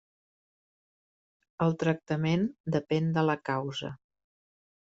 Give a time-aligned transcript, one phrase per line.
[1.67, 3.93] El tractament depèn de la causa.